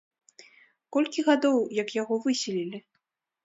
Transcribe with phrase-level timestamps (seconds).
[0.97, 2.85] Колькі гадоў як яго выселілі?